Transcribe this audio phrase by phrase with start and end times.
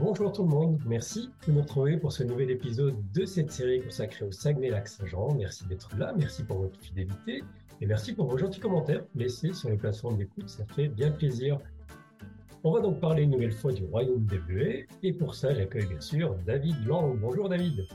[0.00, 3.82] Bonjour tout le monde, merci de nous retrouver pour ce nouvel épisode de cette série
[3.82, 5.34] consacrée au Saguenay-Lac-Saint-Jean.
[5.34, 7.44] Merci d'être là, merci pour votre fidélité
[7.82, 11.58] et merci pour vos gentils commentaires laissés sur les plateformes d'écoute, ça fait bien plaisir.
[12.64, 15.86] On va donc parler une nouvelle fois du royaume des Bleuets et pour ça j'accueille
[15.86, 17.18] bien sûr David Lang.
[17.20, 17.86] Bonjour David.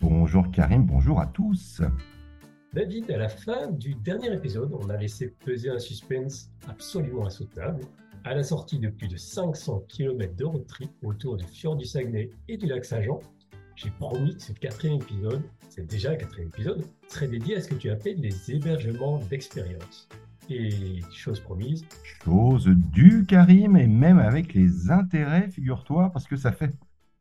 [0.00, 1.82] Bonjour Karim, bonjour à tous.
[2.72, 7.82] David, à la fin du dernier épisode, on a laissé peser un suspense absolument insoutenable.
[8.24, 11.84] À la sortie de plus de 500 km de road trip autour du fjord du
[11.84, 13.18] Saguenay et du lac Saint-Jean,
[13.74, 17.68] j'ai promis que ce quatrième épisode, c'est déjà le quatrième épisode, serait dédié à ce
[17.68, 20.08] que tu appelles les hébergements d'expérience.
[20.48, 21.84] Et chose promise.
[22.24, 26.72] Chose du Karim, et même avec les intérêts, figure-toi, parce que ça fait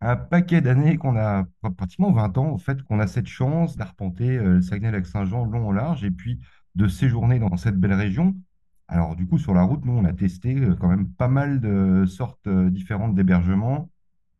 [0.02, 4.38] un paquet d'années qu'on a, pratiquement 20 ans, en fait, qu'on a cette chance d'arpenter
[4.38, 6.40] euh, le Saguenay-Lac-Saint-Jean long au large et puis
[6.76, 8.35] de séjourner dans cette belle région.
[8.92, 11.62] Alors, du coup, sur la route, nous, on a testé euh, quand même pas mal
[11.62, 13.90] de sortes euh, différentes d'hébergements,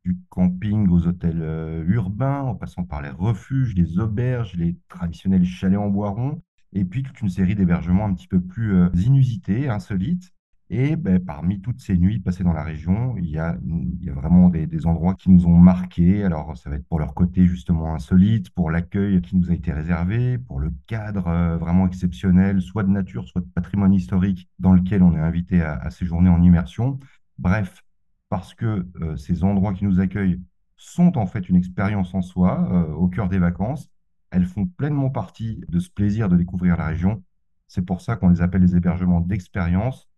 [0.06, 5.80] du camping aux hôtels urbains, en passant par les refuges, les auberges, les traditionnels chalets
[5.80, 6.42] en bois rond,
[6.74, 10.34] et puis toute une série d'hébergements un petit peu plus inusités, insolites.
[10.74, 13.58] Et ben, parmi toutes ces nuits passées dans la région, il y a,
[14.06, 16.24] vraiment des, endroits qui nous ont marqués.
[16.24, 19.74] Alors, ça va être pour leur côté justement insolite, pour l'accueil qui nous a été
[19.74, 24.72] réservé, pour le cadre euh, vraiment exceptionnel, soit de nature, soit de patrimoine historique, dans
[24.72, 27.00] lequel on est invité à, à séjourner en immersion.
[27.38, 27.84] Bref,
[28.30, 30.42] parce que euh, ces endroits qui nous accueillent
[30.78, 33.90] sont en fait une expérience en soi, euh, au cœur des vacances.
[34.30, 37.26] Elles font pleinement partie de ce plaisir de découvrir la région.
[37.68, 40.11] C'est pour ça qu'on les appelle les hébergements d'expérience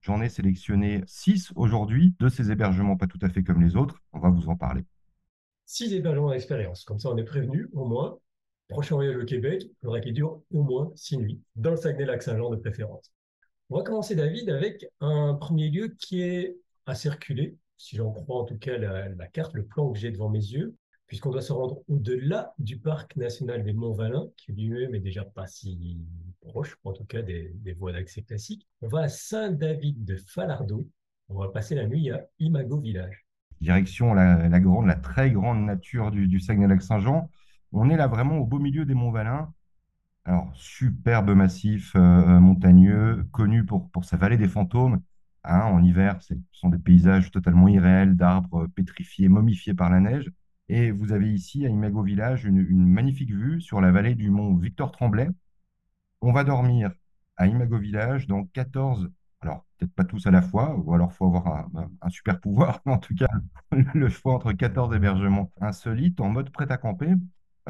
[0.00, 4.02] J'en ai sélectionné six aujourd'hui de ces hébergements pas tout à fait comme les autres.
[4.12, 4.84] On va vous en parler.
[5.66, 6.84] Six hébergements d'expérience.
[6.84, 8.18] Comme ça, on est prévenu au moins.
[8.68, 12.50] Prochain voyage au Québec, il faudra qu'il dure au moins six nuits, dans le Saguenay-Lac-Saint-Jean
[12.50, 13.12] de préférence.
[13.68, 16.56] On va commencer, David, avec un premier lieu qui est
[16.86, 20.12] à circuler, si j'en crois en tout cas la, la carte, le plan que j'ai
[20.12, 20.76] devant mes yeux
[21.10, 25.48] puisqu'on doit se rendre au-delà du parc national des Monts-Valin, qui lui-même est déjà pas
[25.48, 25.98] si
[26.50, 28.66] proche, en tout cas des, voies d'accès classiques.
[28.82, 30.88] On va à Saint-David de Falardeau.
[31.28, 33.24] On va passer la nuit à Imago Village.
[33.60, 37.30] Direction la, grande, la très grande nature du, Saguenay-Lac-Saint-Jean.
[37.72, 39.52] On est là vraiment au beau milieu des Monts-Valin.
[40.24, 45.00] Alors, superbe massif euh, montagneux, connu pour, sa vallée des fantômes.
[45.44, 50.30] Hein, en hiver, ce sont des paysages totalement irréels d'arbres pétrifiés, momifiés par la neige.
[50.68, 54.54] Et vous avez ici, à Imago Village, une, magnifique vue sur la vallée du mont
[54.56, 55.28] Victor Tremblay.
[56.22, 56.90] On va dormir
[57.38, 59.10] à Imago Village dans 14,
[59.40, 61.66] alors peut-être pas tous à la fois, ou alors il faut avoir
[62.02, 63.28] un, super pouvoir, mais en tout cas,
[63.94, 67.14] le choix entre 14 hébergements insolites en mode prêt à camper,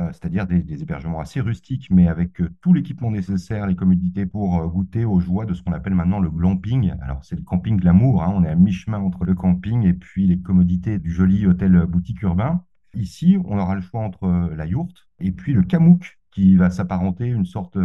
[0.01, 4.61] euh, c'est-à-dire des, hébergements assez rustiques, mais avec euh, tout l'équipement nécessaire, les commodités pour
[4.61, 6.93] euh, goûter aux joies de ce qu'on appelle maintenant le glamping.
[7.03, 8.33] Alors, c'est le camping de l'amour, hein.
[8.35, 12.23] on est à mi-chemin entre le camping et puis les commodités du joli hôtel boutique
[12.23, 12.65] urbain.
[12.95, 17.27] Ici, on aura le choix entre la yourte et puis le kamouk, qui va s'apparenter
[17.27, 17.79] une sorte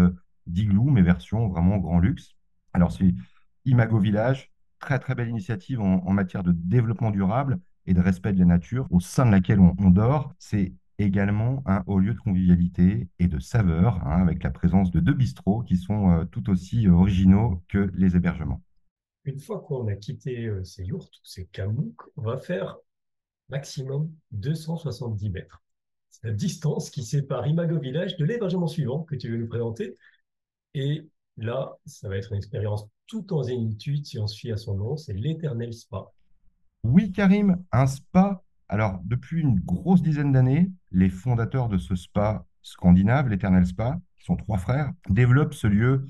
[0.47, 2.35] euh, d'igloo, mais version vraiment grand luxe.
[2.73, 3.13] Alors, c'est
[3.65, 8.39] Imago Village, très très belle initiative en, matière de développement durable et de respect de
[8.39, 10.33] la nature au sein de laquelle on, dort.
[10.39, 14.99] C'est également un haut lieu de convivialité et de saveur, hein, avec la présence de
[14.99, 18.61] deux bistrots qui sont euh, tout aussi originaux que les hébergements.
[19.23, 22.77] Une fois qu'on a quitté ces yourtes, ces kamouks, on va faire
[23.49, 25.63] maximum 270 mètres.
[26.09, 29.97] C'est la distance qui sépare Imago Village de l'hébergement suivant que tu veux nous présenter.
[30.75, 34.57] Et là, ça va être une expérience tout en zénitude si on se fie à
[34.57, 36.11] son nom, c'est l'éternel spa.
[36.83, 38.43] Oui, Karim, un spa.
[38.67, 44.25] Alors, depuis une grosse dizaine d'années, les fondateurs de ce spa scandinave, l'éternel spa, qui
[44.25, 46.07] sont trois frères, développent ce lieu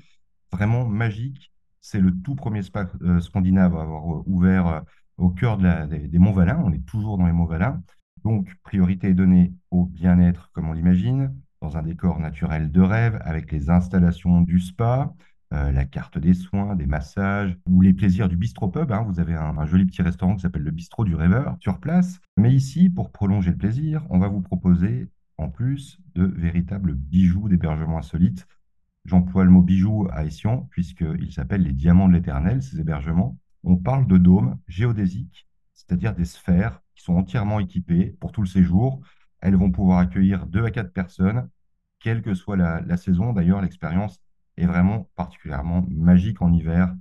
[0.50, 1.52] vraiment magique.
[1.80, 4.80] C'est le tout premier spa euh, scandinave à avoir euh, ouvert euh,
[5.16, 6.60] au cœur des, Monts Valin.
[6.64, 7.80] On est toujours dans les Monts Valin.
[8.24, 11.32] Donc, priorité est donnée au bien-être, comme on l'imagine,
[11.66, 15.12] dans un décor naturel de rêve, avec les installations du spa,
[15.52, 18.92] euh, la carte des soins, des massages, ou les plaisirs du bistrot pub.
[18.92, 19.02] Hein.
[19.02, 22.20] Vous avez un, joli petit restaurant qui s'appelle le bistrot du rêveur sur place.
[22.36, 25.08] Mais ici, pour prolonger le plaisir, on va vous proposer,
[25.38, 28.46] en plus, de véritables bijoux d'hébergement insolite.
[29.04, 33.36] J'emploie le mot bijoux à Essian, puisqu'il s'appelle les diamants de l'éternel, ces hébergements
[33.66, 38.46] on parle de dômes géodésiques, c'est-à-dire des sphères qui sont entièrement équipées pour tout le
[38.46, 39.00] séjour.
[39.40, 41.48] Elles vont pouvoir accueillir deux à quatre personnes,
[42.06, 43.32] quelle que soit la, saison.
[43.32, 44.20] D'ailleurs, l'expérience
[44.56, 46.94] est vraiment particulièrement magique en hiver.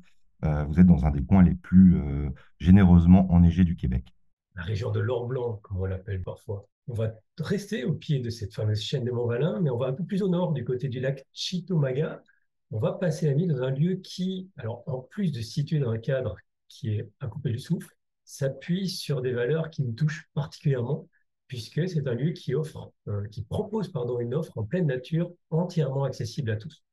[0.43, 4.15] Euh, vous êtes dans un des coins les plus euh, généreusement enneigés du Québec.
[4.55, 6.67] La région de l'Or Blanc, comme on l'appelle parfois.
[6.87, 9.93] On va rester au pied de cette fameuse chaîne de Mont-Valin, mais on va un
[9.93, 12.23] peu plus au nord, du côté du lac Chitomaga.
[12.71, 15.91] On va passer la nuit dans un lieu qui, alors en plus de situer dans
[15.91, 16.35] un cadre
[16.67, 21.07] qui est à couper le souffle, s'appuie sur des valeurs qui nous touchent particulièrement,
[21.47, 25.31] puisque c'est un lieu qui offre, euh, qui propose pardon, une offre en pleine nature
[25.49, 26.83] entièrement accessible à tous.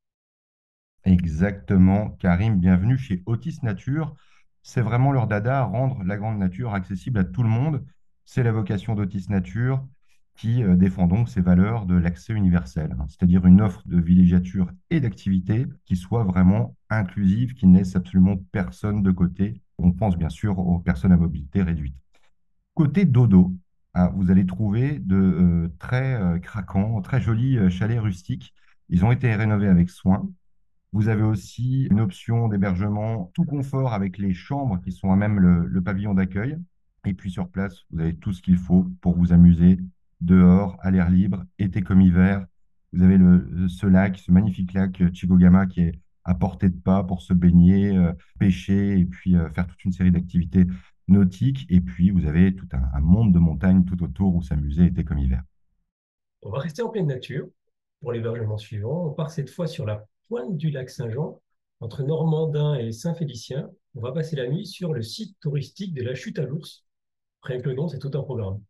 [1.05, 4.15] Exactement, Karim, bienvenue chez Otis Nature.
[4.63, 7.85] C'est vraiment leur dada, rendre la grande nature accessible à tout le monde.
[8.25, 9.85] C'est la vocation d'Otis Nature
[10.37, 13.07] qui euh, défend donc ces valeurs de l'accès universel, hein.
[13.09, 18.37] c'est-à-dire une offre de villégiature et d'activité qui soit vraiment inclusive, qui ne laisse absolument
[18.51, 19.61] personne de côté.
[19.79, 21.97] On pense bien sûr aux personnes à mobilité réduite.
[22.75, 23.53] Côté dodo,
[23.95, 28.55] ah, vous allez trouver de euh, très euh, craquants, très jolis chalets rustiques.
[28.89, 30.29] Ils ont été rénovés avec soin.
[30.93, 35.39] Vous avez aussi une option d'hébergement tout confort avec les chambres qui sont à même
[35.41, 36.59] le pavillon d'accueil.
[37.05, 39.79] Et puis sur place, vous avez tout ce qu'il faut pour vous amuser
[40.21, 42.47] dehors, à l'air libre, été comme hiver.
[42.93, 46.79] Vous avez le, ce lac, ce magnifique lac euh, Chigogama qui est à portée de
[46.79, 50.67] pas pour se baigner, euh, pêcher et puis euh, faire toute une série d'activités
[51.09, 51.67] nautiques.
[51.69, 55.19] Et puis, vous avez tout un, monde de montagnes tout autour où s'amuser été comme
[55.19, 55.43] hiver.
[56.43, 57.47] On va rester en pleine nature
[58.01, 59.07] pour l'hébergement suivant.
[59.07, 61.41] On part cette fois sur la pointe du lac Saint-Jean,
[61.81, 63.71] entre Normandin et Saint-Félicien.
[63.95, 66.85] On va passer la nuit sur le site touristique de la Chute à l'Ours.
[67.43, 68.61] Rien que le nom, c'est tout un programme.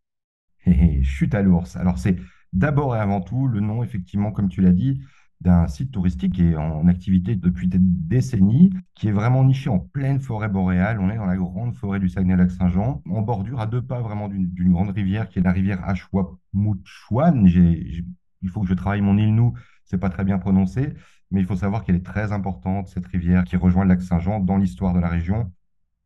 [1.02, 1.76] chute à l'ours.
[1.76, 2.16] Alors, c'est
[2.52, 5.02] d'abord et avant tout le nom, effectivement, comme tu l'as dit,
[5.42, 9.78] d'un site touristique qui est en activité depuis des décennies, qui est vraiment niché en
[9.78, 11.00] pleine forêt boréale.
[11.00, 14.72] On est dans la grande forêt du Saguenay-Lac-Saint-Jean, en bordure à deux pas vraiment d'une
[14.72, 17.46] grande rivière qui est la rivière Achouamouchouane.
[17.46, 19.52] Il faut que je travaille mon île nous,
[19.84, 20.94] c'est pas très bien prononcé,
[21.30, 24.40] mais il faut savoir qu'elle est très importante, cette rivière qui rejoint le lac Saint-Jean
[24.40, 25.50] dans l'histoire de la région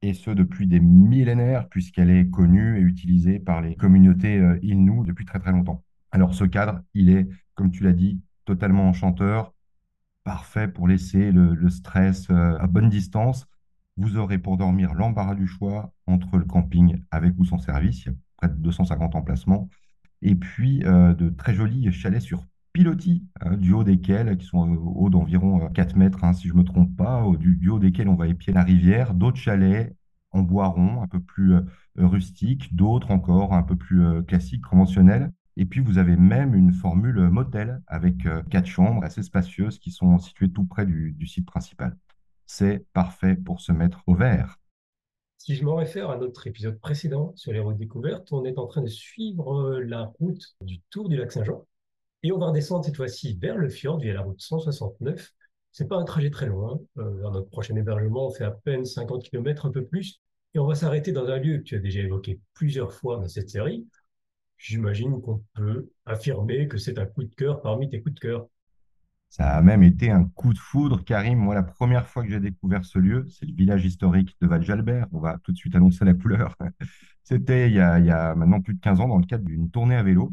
[0.03, 5.05] et ce depuis des millénaires, puisqu'elle est connue et utilisée par les communautés euh, Innu
[5.05, 5.83] depuis très très longtemps.
[6.13, 9.53] Alors ce cadre, il est, comme tu l'as dit, totalement enchanteur,
[10.25, 13.47] parfait pour laisser le, stress euh, à bonne distance.
[13.99, 18.07] Vous aurez pour dormir l'embarras du choix entre le camping avec ou sans service, il
[18.07, 19.69] y a près de 250 emplacements,
[20.23, 22.47] et puis euh, de très jolis chalets sur
[22.77, 26.47] pilotis, hein, du haut desquels, qui sont euh, hauts d'environ 4 euh, mètres, hein, si
[26.47, 29.39] je ne me trompe pas, du, du, haut desquels on va épier la rivière, d'autres
[29.39, 29.97] chalets
[30.31, 31.63] en bois rond, un peu plus euh,
[31.97, 35.33] rustiques, d'autres encore un peu plus classiques, conventionnels.
[35.57, 40.19] Et puis, vous avez même une formule motel avec quatre chambres assez spacieuses qui sont
[40.19, 41.97] situées tout près du, site principal.
[42.45, 44.59] C'est parfait pour se mettre au vert.
[45.39, 48.67] Si je me réfère à notre épisode précédent sur les routes découvertes, on est en
[48.67, 51.65] train de suivre la route du Tour du lac Saint-Jean.
[52.23, 55.33] Et on va redescendre cette fois-ci vers le fjord via la route 169.
[55.71, 56.81] C'est pas un trajet très loin.
[56.99, 60.21] Euh, vers notre prochain hébergement, on fait à peine 50 km, un peu plus.
[60.55, 63.29] Et on va s'arrêter dans un lieu que tu as déjà évoqué plusieurs fois dans
[63.29, 63.87] cette série.
[64.59, 68.47] J'imagine qu'on peut affirmer que c'est un coup de cœur parmi tes coups de cœur.
[69.29, 71.39] Ça a même été un coup de foudre, Karim.
[71.39, 75.09] Moi, la première fois que j'ai découvert ce lieu, c'est le village historique de Val-Jalbert.
[75.13, 76.57] On va tout de suite annoncer la couleur.
[77.23, 79.97] C'était il, il, y a maintenant plus de 15 ans dans le cadre d'une tournée
[79.97, 80.33] à vélo.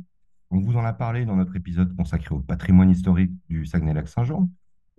[0.52, 4.50] On vous en a parlé dans notre épisode consacré au patrimoine historique du Saguenay-Lac-Saint-Jean.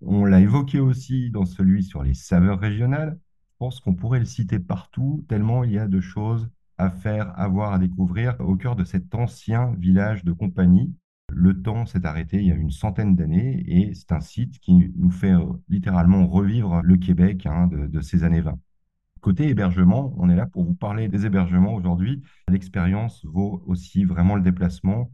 [0.02, 3.18] On l'a évoqué aussi dans celui sur les saveurs régionales.
[3.52, 7.38] Je pense qu'on pourrait le citer partout, tellement il y a de choses à faire,
[7.38, 10.94] à voir, à découvrir au cœur de cet ancien village de compagnie.
[11.30, 14.92] Le temps s'est arrêté il y a une centaine d'années et c'est un site qui
[14.96, 18.58] nous fait euh, littéralement revivre le Québec hein, de, de ces années 20.
[19.20, 22.22] Côté hébergement, on est là pour vous parler des hébergements aujourd'hui.
[22.48, 25.10] L'expérience vaut aussi vraiment le déplacement.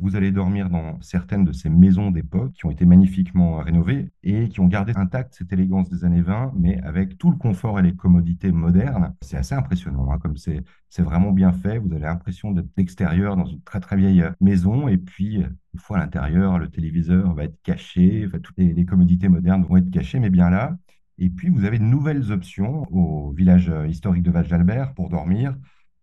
[0.00, 4.48] Vous allez dormir dans certaines de ces maisons d'époque qui ont été magnifiquement rénovées et
[4.48, 7.82] qui ont gardé intacte cette élégance des années 20, mais avec tout le confort et
[7.82, 9.14] les commodités modernes.
[9.22, 10.62] C'est assez impressionnant, hein, comme c'est
[10.98, 11.78] vraiment bien fait.
[11.78, 15.42] Vous avez l'impression d'être extérieur dans une très très vieille maison et puis
[15.74, 19.76] une fois à l'intérieur, le téléviseur va être caché, enfin, toutes les, commodités modernes vont
[19.76, 20.76] être cachées, mais bien là.
[21.18, 25.56] Et puis, vous avez de nouvelles options au village historique de Val-d'Albert pour dormir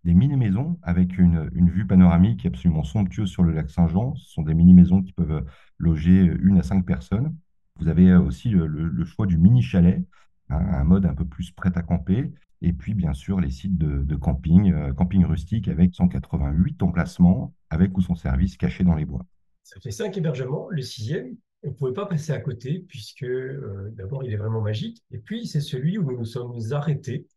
[0.05, 4.15] des mini-maisons avec une, vue panoramique absolument somptueuse sur le lac Saint-Jean.
[4.15, 5.43] Ce sont des mini-maisons qui peuvent
[5.79, 7.35] loger une à cinq personnes.
[7.79, 10.05] Vous avez aussi le, choix du mini-chalet,
[10.49, 12.31] un, mode un peu plus prêt à camper.
[12.61, 17.97] Et puis, bien sûr, les sites de, camping, euh, camping rustique avec 188 emplacements, avec
[17.97, 19.25] ou son service caché dans les bois.
[19.63, 20.67] Ça fait cinq hébergements.
[20.69, 24.61] Le sixième, on ne pouvait pas passer à côté, puisque euh, d'abord, il est vraiment
[24.61, 25.03] magique.
[25.11, 27.27] Et puis, c'est celui où nous nous sommes arrêtés,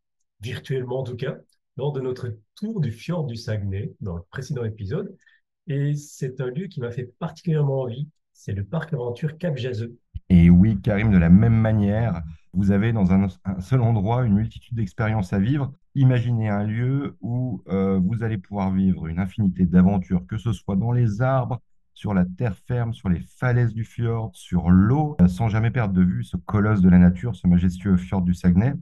[0.40, 1.38] virtuellement en tout cas,
[1.78, 5.16] lors de notre tour du fjord du Saguenay, dans le précédent épisode.
[5.68, 8.08] Et c'est un lieu qui m'a fait particulièrement envie.
[8.32, 9.96] C'est le parc aventure Cap Jazeux.
[10.28, 13.28] Et oui, Karim, de la même manière, vous avez dans un,
[13.60, 15.72] seul endroit une multitude d'expériences à vivre.
[15.94, 20.76] Imaginez un lieu où euh, vous allez pouvoir vivre une infinité d'aventures, que ce soit
[20.76, 21.60] dans les arbres,
[21.94, 25.94] sur la terre ferme, sur les falaises du fjord, sur l'eau, euh, sans jamais perdre
[25.94, 28.74] de vue ce colosse de la nature, ce majestueux fjord du Saguenay.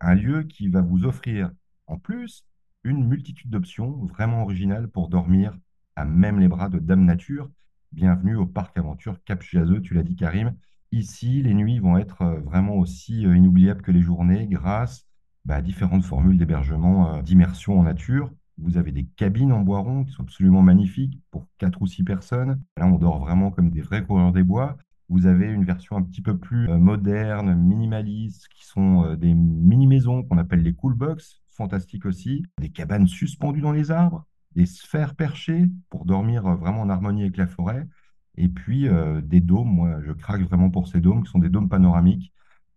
[0.00, 1.50] Un lieu qui va vous offrir
[1.90, 2.44] en plus
[2.84, 5.58] une multitude d'options vraiment originales pour dormir
[5.96, 7.50] à même les bras de Dame Nature.
[7.92, 10.54] Bienvenue au parc aventure Cap Chazeux, tu l'as dit Karim.
[10.92, 15.04] Ici, les nuits vont être euh, vraiment aussi euh, inoubliables que les journées grâce
[15.44, 18.30] bah, à différentes formules d'hébergement, euh, d'immersion en nature.
[18.56, 22.04] Vous avez des cabines en bois rond qui sont absolument magnifiques pour quatre ou six
[22.04, 22.62] personnes.
[22.76, 24.76] Là, on dort vraiment comme des vrais coureurs des bois.
[25.08, 30.38] Vous avez une version un petit peu plus moderne, minimaliste, qui sont des mini-maisons qu'on
[30.38, 32.44] appelle les cool box, fantastiques aussi.
[32.58, 34.24] Des cabanes suspendues dans les arbres,
[34.56, 37.86] des sphères perchées pour dormir vraiment en harmonie avec la forêt.
[38.36, 38.88] Et puis
[39.22, 42.32] des dômes, moi je craque vraiment pour ces dômes, qui sont des dômes panoramiques,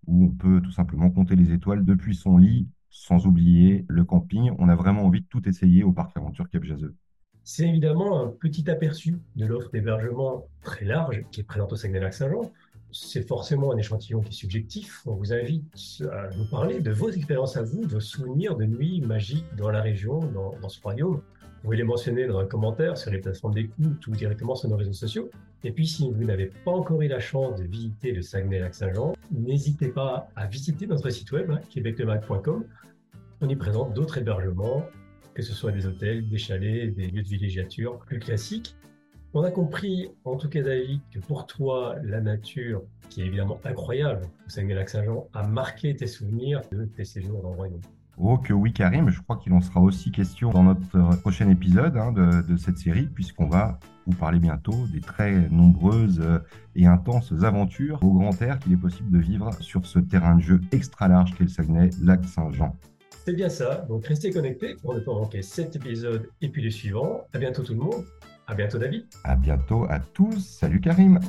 [0.05, 4.51] où on peut tout simplement compter les étoiles depuis son lit, sans oublier le camping.
[4.59, 6.95] On a vraiment envie de tout essayer au parc Aventure Cap Jazeux.
[7.45, 12.51] C'est évidemment un petit aperçu de l'offre d'hébergement très large qui est présente au Saguenay-Lac-Saint-Jean.
[12.95, 15.01] C'est forcément un échantillon qui est subjectif.
[15.07, 15.65] On vous invite
[16.11, 19.71] à nous parler de vos expériences à vous, de vos souvenirs de nuits magiques dans
[19.71, 21.15] la région, dans, ce royaume.
[21.15, 24.77] Vous pouvez les mentionner dans un commentaire sur les plateformes d'écoute ou directement sur nos
[24.77, 25.31] réseaux sociaux.
[25.63, 29.87] Et puis, si vous n'avez pas encore eu la chance de visiter le Saguenay-Lac-Saint-Jean, n'hésitez
[29.87, 31.61] pas à visiter notre site web, hein.
[33.41, 34.85] On y présente d'autres hébergements,
[35.33, 38.75] que ce soit des hôtels, des chalets, des lieux de villégiature plus classiques.
[39.35, 43.59] On a compris, en tout cas David, que pour toi, la nature, qui est évidemment
[43.65, 47.81] incroyable au Saguenay-Lac-Saint-Jean, a marqué tes souvenirs de tes séjours dans le royaume.
[48.19, 51.97] Oh que oui Karim, je crois qu'il en sera aussi question dans notre prochain épisode
[51.97, 56.37] hein, de, cette série, puisqu'on va vous parler bientôt des très nombreuses euh,
[56.75, 60.41] et intenses aventures au grand air qu'il est possible de vivre sur ce terrain de
[60.41, 62.75] jeu extra large qu'est le Saguenay, Lac Saint-Jean.
[63.25, 66.71] C'est bien ça, donc restez connectés pour ne pas manquer cet épisode et puis les
[66.71, 67.21] suivants.
[67.33, 68.05] À bientôt tout le monde,
[68.47, 69.05] à bientôt David.
[69.23, 71.19] À bientôt à tous, salut Karim.